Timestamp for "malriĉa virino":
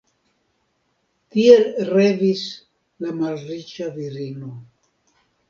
3.19-4.53